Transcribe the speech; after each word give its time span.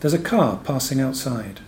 There's 0.00 0.12
a 0.12 0.18
car 0.18 0.60
passing 0.62 1.00
outside. 1.00 1.60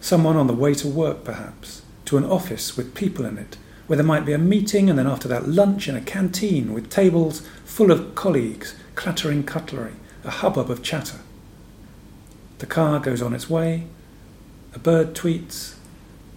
Someone 0.00 0.36
on 0.36 0.46
the 0.46 0.54
way 0.54 0.72
to 0.74 0.88
work, 0.88 1.22
perhaps, 1.22 1.82
to 2.06 2.16
an 2.16 2.24
office 2.24 2.78
with 2.78 2.94
people 2.94 3.26
in 3.26 3.36
it, 3.36 3.58
where 3.86 3.98
there 3.98 4.06
might 4.06 4.24
be 4.24 4.32
a 4.32 4.38
meeting 4.38 4.88
and 4.88 4.98
then 4.98 5.06
after 5.06 5.28
that 5.28 5.48
lunch 5.48 5.86
in 5.86 5.94
a 5.94 6.00
canteen 6.00 6.72
with 6.72 6.88
tables 6.88 7.46
full 7.66 7.90
of 7.90 8.14
colleagues, 8.14 8.74
clattering 8.94 9.44
cutlery, 9.44 9.92
a 10.24 10.30
hubbub 10.30 10.70
of 10.70 10.82
chatter. 10.82 11.18
The 12.58 12.66
car 12.66 13.00
goes 13.00 13.20
on 13.20 13.34
its 13.34 13.50
way, 13.50 13.84
a 14.74 14.78
bird 14.78 15.14
tweets, 15.14 15.74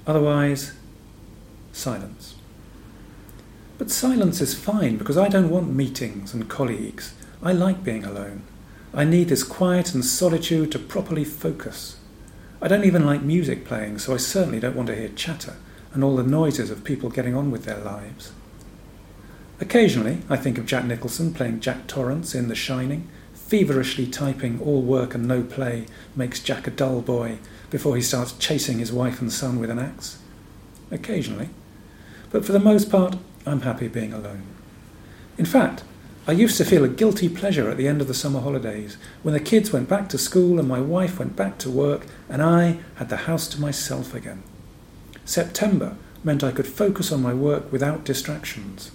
otherwise, 0.06 0.74
silence. 1.72 2.36
But 3.78 3.90
silence 3.90 4.42
is 4.42 4.54
fine 4.54 4.98
because 4.98 5.18
I 5.18 5.30
don't 5.30 5.50
want 5.50 5.74
meetings 5.74 6.34
and 6.34 6.50
colleagues. 6.50 7.14
I 7.42 7.54
like 7.54 7.86
being 7.86 8.04
alone. 8.04 8.44
I 8.94 9.06
need 9.06 9.30
this 9.30 9.44
quiet 9.44 9.94
and 9.94 10.04
solitude 10.04 10.72
to 10.74 10.80
properly 10.80 11.24
focus. 11.24 11.98
I 12.62 12.68
don't 12.68 12.84
even 12.84 13.06
like 13.06 13.22
music 13.22 13.66
playing, 13.66 14.00
so 14.00 14.14
I 14.14 14.18
certainly 14.18 14.60
don't 14.60 14.76
want 14.76 14.88
to 14.88 14.96
hear 14.96 15.10
chatter 15.10 15.56
and 15.94 16.04
all 16.04 16.16
the 16.16 16.24
noises 16.24 16.70
of 16.70 16.84
people 16.84 17.10
getting 17.10 17.34
on 17.34 17.52
with 17.52 17.64
their 17.64 17.80
lives. 17.80 18.34
Occasionally, 19.62 20.20
I 20.30 20.38
think 20.38 20.58
of 20.58 20.66
Jack 20.66 20.86
Nicholson 20.86 21.34
playing 21.34 21.62
Jack 21.62 21.88
Torrance 21.88 22.36
in 22.36 22.50
The 22.50 22.56
Shining, 22.56 23.08
feverishly 23.34 24.08
typing 24.08 24.60
all 24.60 24.82
work 24.82 25.16
and 25.16 25.28
no 25.28 25.44
play 25.44 25.86
makes 26.16 26.40
Jack 26.40 26.68
a 26.68 26.72
dull 26.72 27.02
boy 27.02 27.38
before 27.70 27.96
he 27.96 28.02
starts 28.02 28.34
chasing 28.34 28.80
his 28.80 28.92
wife 28.92 29.22
and 29.22 29.32
son 29.32 29.60
with 29.60 29.70
an 29.70 29.80
axe. 29.80 30.20
Occasionally. 30.90 31.50
But 32.32 32.44
for 32.44 32.52
the 32.52 32.60
most 32.60 32.90
part, 32.90 33.16
I'm 33.46 33.62
happy 33.62 33.88
being 33.88 34.14
alone. 34.14 34.44
In 35.38 35.46
fact, 35.46 35.84
I 36.32 36.34
used 36.34 36.56
to 36.60 36.66
feel 36.66 36.86
a 36.86 36.88
guilty 36.88 37.28
pleasure 37.28 37.70
at 37.70 37.76
the 37.76 37.90
end 37.90 38.00
of 38.00 38.08
the 38.08 38.14
summer 38.14 38.40
holidays 38.40 38.96
when 39.22 39.34
the 39.34 39.40
kids 39.42 39.74
went 39.74 39.90
back 39.90 40.08
to 40.08 40.18
school 40.18 40.60
and 40.60 40.66
my 40.66 40.80
wife 40.80 41.20
went 41.20 41.36
back 41.36 41.58
to 41.58 41.70
work 41.70 42.08
and 42.30 42.42
I 42.42 42.80
had 42.96 43.10
the 43.10 43.28
house 43.28 43.50
to 43.50 43.60
myself 43.60 44.16
again. 44.16 44.42
September 45.26 45.98
meant 46.24 46.42
I 46.42 46.54
could 46.54 46.68
focus 46.68 47.12
on 47.12 47.22
my 47.22 47.34
work 47.34 47.70
without 47.70 48.06
distractions. 48.06 48.92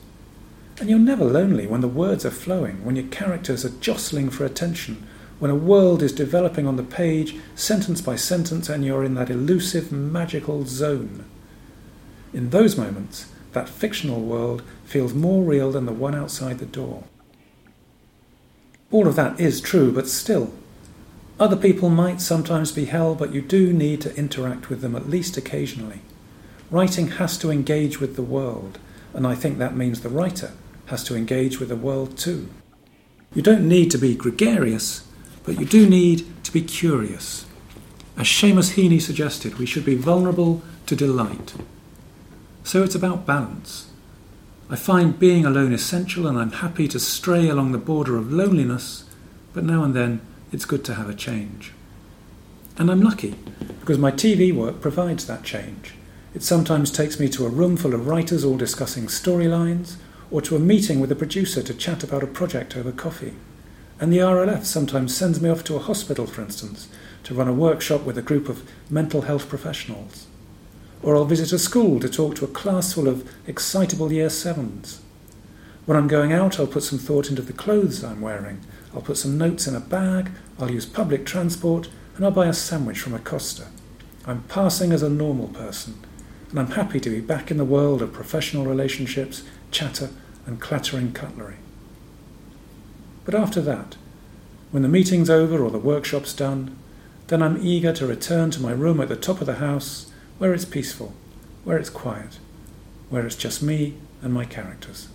And 0.80 0.88
you're 0.88 0.98
never 0.98 1.26
lonely 1.26 1.66
when 1.66 1.82
the 1.82 1.88
words 1.88 2.24
are 2.24 2.30
flowing, 2.30 2.82
when 2.86 2.96
your 2.96 3.08
characters 3.08 3.66
are 3.66 3.80
jostling 3.80 4.30
for 4.30 4.46
attention, 4.46 5.06
when 5.38 5.50
a 5.50 5.54
world 5.54 6.02
is 6.02 6.14
developing 6.14 6.66
on 6.66 6.76
the 6.76 6.82
page, 6.82 7.36
sentence 7.54 8.00
by 8.00 8.16
sentence, 8.16 8.70
and 8.70 8.82
you're 8.82 9.04
in 9.04 9.12
that 9.16 9.28
elusive, 9.28 9.92
magical 9.92 10.64
zone. 10.64 11.26
In 12.32 12.48
those 12.48 12.78
moments, 12.78 13.30
that 13.52 13.68
fictional 13.68 14.22
world 14.22 14.62
feels 14.86 15.12
more 15.12 15.44
real 15.44 15.70
than 15.70 15.84
the 15.84 15.92
one 15.92 16.14
outside 16.14 16.60
the 16.60 16.64
door. 16.64 17.04
All 18.90 19.08
of 19.08 19.16
that 19.16 19.40
is 19.40 19.60
true, 19.60 19.92
but 19.92 20.08
still, 20.08 20.52
other 21.38 21.56
people 21.56 21.90
might 21.90 22.20
sometimes 22.20 22.72
be 22.72 22.86
hell, 22.86 23.14
but 23.14 23.34
you 23.34 23.42
do 23.42 23.72
need 23.72 24.00
to 24.02 24.16
interact 24.16 24.70
with 24.70 24.80
them 24.80 24.96
at 24.96 25.10
least 25.10 25.36
occasionally. 25.36 26.00
Writing 26.70 27.08
has 27.08 27.36
to 27.38 27.50
engage 27.50 28.00
with 28.00 28.16
the 28.16 28.22
world, 28.22 28.78
and 29.12 29.26
I 29.26 29.34
think 29.34 29.58
that 29.58 29.76
means 29.76 30.00
the 30.00 30.08
writer 30.08 30.52
has 30.86 31.04
to 31.04 31.16
engage 31.16 31.60
with 31.60 31.68
the 31.68 31.76
world 31.76 32.16
too. 32.16 32.48
You 33.34 33.42
don't 33.42 33.68
need 33.68 33.90
to 33.90 33.98
be 33.98 34.14
gregarious, 34.14 35.06
but 35.44 35.60
you 35.60 35.66
do 35.66 35.88
need 35.88 36.24
to 36.44 36.52
be 36.52 36.62
curious. 36.62 37.44
As 38.16 38.26
Seamus 38.26 38.74
Heaney 38.74 39.00
suggested, 39.00 39.58
we 39.58 39.66
should 39.66 39.84
be 39.84 39.94
vulnerable 39.94 40.62
to 40.86 40.96
delight. 40.96 41.54
So 42.64 42.82
it's 42.82 42.94
about 42.94 43.26
balance. 43.26 43.90
I 44.68 44.74
find 44.74 45.16
being 45.16 45.46
alone 45.46 45.72
essential 45.72 46.26
and 46.26 46.36
I'm 46.36 46.50
happy 46.50 46.88
to 46.88 46.98
stray 46.98 47.48
along 47.48 47.70
the 47.70 47.78
border 47.78 48.16
of 48.16 48.32
loneliness, 48.32 49.04
but 49.52 49.62
now 49.62 49.84
and 49.84 49.94
then 49.94 50.20
it's 50.50 50.64
good 50.64 50.84
to 50.86 50.94
have 50.94 51.08
a 51.08 51.14
change. 51.14 51.72
And 52.76 52.90
I'm 52.90 53.00
lucky 53.00 53.36
because 53.78 53.96
my 53.96 54.10
TV 54.10 54.52
work 54.52 54.80
provides 54.80 55.26
that 55.28 55.44
change. 55.44 55.94
It 56.34 56.42
sometimes 56.42 56.90
takes 56.90 57.20
me 57.20 57.28
to 57.28 57.46
a 57.46 57.48
room 57.48 57.76
full 57.76 57.94
of 57.94 58.08
writers 58.08 58.44
all 58.44 58.56
discussing 58.56 59.06
storylines, 59.06 59.96
or 60.32 60.42
to 60.42 60.56
a 60.56 60.58
meeting 60.58 60.98
with 60.98 61.12
a 61.12 61.16
producer 61.16 61.62
to 61.62 61.72
chat 61.72 62.02
about 62.02 62.24
a 62.24 62.26
project 62.26 62.76
over 62.76 62.90
coffee. 62.90 63.34
And 64.00 64.12
the 64.12 64.18
RLF 64.18 64.64
sometimes 64.64 65.16
sends 65.16 65.40
me 65.40 65.48
off 65.48 65.62
to 65.64 65.76
a 65.76 65.80
hospital, 65.80 66.26
for 66.26 66.42
instance, 66.42 66.88
to 67.22 67.34
run 67.34 67.48
a 67.48 67.52
workshop 67.52 68.02
with 68.02 68.18
a 68.18 68.22
group 68.22 68.48
of 68.48 68.68
mental 68.90 69.22
health 69.22 69.48
professionals. 69.48 70.26
Or 71.02 71.16
I'll 71.16 71.24
visit 71.24 71.52
a 71.52 71.58
school 71.58 72.00
to 72.00 72.08
talk 72.08 72.36
to 72.36 72.44
a 72.44 72.48
class 72.48 72.92
full 72.92 73.08
of 73.08 73.28
excitable 73.46 74.12
year 74.12 74.30
sevens. 74.30 75.00
When 75.84 75.96
I'm 75.96 76.08
going 76.08 76.32
out, 76.32 76.58
I'll 76.58 76.66
put 76.66 76.82
some 76.82 76.98
thought 76.98 77.30
into 77.30 77.42
the 77.42 77.52
clothes 77.52 78.02
I'm 78.02 78.20
wearing. 78.20 78.60
I'll 78.94 79.02
put 79.02 79.18
some 79.18 79.38
notes 79.38 79.66
in 79.66 79.76
a 79.76 79.80
bag, 79.80 80.30
I'll 80.58 80.70
use 80.70 80.86
public 80.86 81.26
transport, 81.26 81.88
and 82.16 82.24
I'll 82.24 82.30
buy 82.30 82.46
a 82.46 82.52
sandwich 82.52 82.98
from 82.98 83.14
a 83.14 83.18
Costa. 83.18 83.66
I'm 84.26 84.42
passing 84.44 84.90
as 84.90 85.02
a 85.02 85.10
normal 85.10 85.48
person, 85.48 85.94
and 86.50 86.58
I'm 86.58 86.72
happy 86.72 86.98
to 86.98 87.10
be 87.10 87.20
back 87.20 87.50
in 87.50 87.58
the 87.58 87.64
world 87.64 88.02
of 88.02 88.12
professional 88.12 88.64
relationships, 88.64 89.42
chatter, 89.70 90.10
and 90.46 90.60
clattering 90.60 91.12
cutlery. 91.12 91.56
But 93.24 93.34
after 93.34 93.60
that, 93.60 93.96
when 94.70 94.82
the 94.82 94.88
meeting's 94.88 95.30
over 95.30 95.62
or 95.62 95.70
the 95.70 95.78
workshop's 95.78 96.32
done, 96.32 96.76
then 97.28 97.42
I'm 97.42 97.64
eager 97.64 97.92
to 97.92 98.06
return 98.06 98.50
to 98.52 98.62
my 98.62 98.72
room 98.72 99.00
at 99.00 99.08
the 99.08 99.16
top 99.16 99.40
of 99.40 99.46
the 99.46 99.56
house 99.56 100.10
where 100.38 100.52
it's 100.52 100.64
peaceful, 100.64 101.14
where 101.64 101.78
it's 101.78 101.90
quiet, 101.90 102.38
where 103.10 103.26
it's 103.26 103.36
just 103.36 103.62
me 103.62 103.94
and 104.22 104.32
my 104.32 104.44
characters. 104.44 105.08